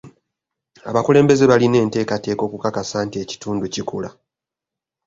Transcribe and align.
Abakulembeze 0.89 1.43
balina 1.51 1.77
enteekateeka 1.83 2.41
okukakasa 2.47 2.97
nti 3.05 3.15
ekitundu 3.23 3.65
kikula. 3.73 4.09